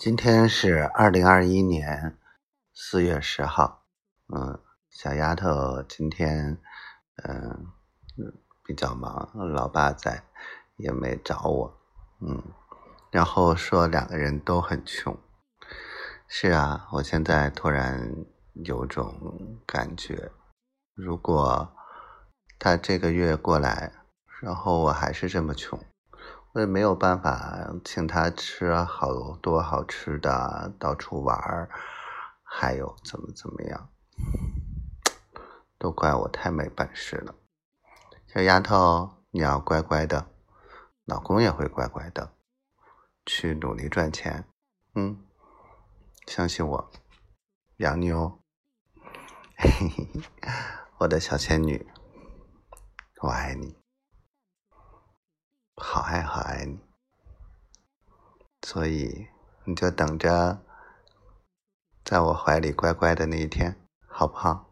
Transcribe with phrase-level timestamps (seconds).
[0.00, 2.16] 今天是二零二一年
[2.72, 3.84] 四月十号，
[4.34, 6.56] 嗯，小丫头今天
[7.22, 7.66] 嗯
[8.64, 10.24] 比较忙，老爸在
[10.76, 11.78] 也没找我，
[12.22, 12.42] 嗯，
[13.10, 15.14] 然后说两个人都很穷，
[16.26, 18.10] 是啊，我现在突然
[18.54, 20.32] 有种感觉，
[20.94, 21.76] 如果
[22.58, 23.92] 他这个月过来，
[24.40, 25.78] 然后我还是这么穷。
[26.52, 31.70] 我也没有办法请他吃好多好吃的，到处玩儿，
[32.42, 33.88] 还有怎么怎么样，
[35.78, 37.36] 都怪我太没本事了。
[38.26, 40.26] 小丫头，你要乖乖的，
[41.04, 42.32] 老公也会乖乖的，
[43.24, 44.44] 去努力赚钱，
[44.96, 45.24] 嗯，
[46.26, 46.90] 相信我，
[47.76, 48.40] 养你哦，
[49.56, 50.22] 嘿嘿嘿，
[50.98, 51.86] 我的小仙女，
[53.22, 53.76] 我爱你。
[55.92, 56.78] 好爱好爱你，
[58.62, 59.26] 所以
[59.64, 60.62] 你就等着
[62.04, 64.69] 在我怀里乖乖的那一天，好不好？